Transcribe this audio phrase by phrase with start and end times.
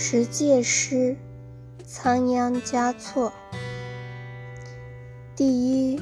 [0.00, 1.16] 十戒诗，
[1.84, 3.32] 仓央嘉措。
[5.34, 6.00] 第一，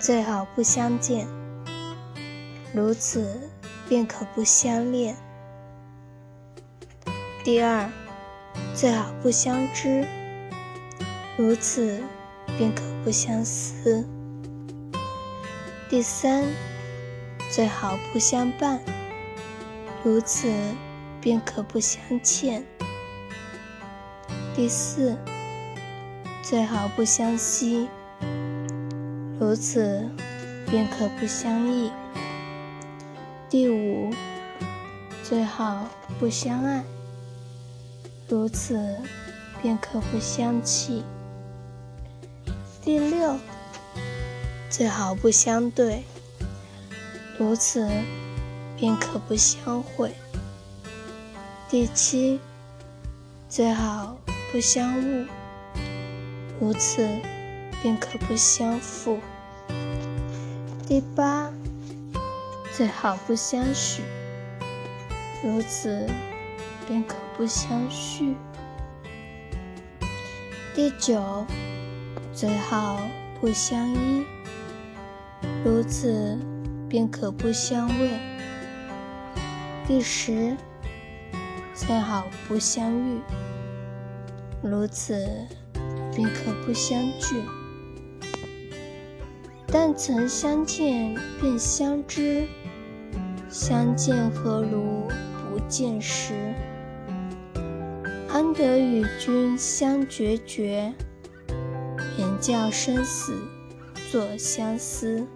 [0.00, 1.28] 最好不相见，
[2.72, 3.38] 如此
[3.86, 5.14] 便可不相恋；
[7.44, 7.92] 第二，
[8.74, 10.08] 最好不相知，
[11.36, 12.02] 如此
[12.56, 14.02] 便可不相思；
[15.90, 16.42] 第三，
[17.50, 18.80] 最好不相伴，
[20.02, 20.50] 如此
[21.20, 22.62] 便可不相欠；
[24.54, 25.16] 第四，
[26.42, 27.88] 最好不相惜。
[29.38, 30.06] 如此，
[30.66, 31.90] 便可不相忆。
[33.48, 34.12] 第五，
[35.22, 36.84] 最好不相爱。
[38.28, 38.96] 如此，
[39.62, 41.04] 便可不相弃。
[42.82, 43.36] 第六，
[44.68, 46.04] 最好不相对。
[47.38, 47.88] 如此，
[48.76, 50.12] 便可不相会。
[51.68, 52.40] 第七，
[53.48, 54.16] 最好
[54.52, 55.26] 不相误。
[56.60, 57.08] 如此。
[57.82, 59.18] 便可不相负。
[60.86, 61.50] 第八，
[62.76, 64.02] 最好不相许，
[65.42, 66.06] 如此
[66.86, 68.34] 便可不相续。
[70.74, 71.46] 第九，
[72.34, 73.00] 最好
[73.40, 74.26] 不相依，
[75.64, 76.38] 如此
[76.86, 78.10] 便可不相偎。
[79.86, 80.54] 第十，
[81.74, 83.20] 最好不相遇，
[84.62, 85.14] 如此
[86.14, 87.42] 便可不相聚。
[89.66, 92.46] 但曾相见便相知，
[93.48, 95.08] 相见何如
[95.48, 96.34] 不见时？
[98.28, 100.92] 安得与君相决绝？
[102.16, 103.34] 免教生死
[104.10, 105.26] 作相思。